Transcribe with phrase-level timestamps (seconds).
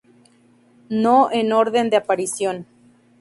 [0.89, 2.65] No en orden de aparición.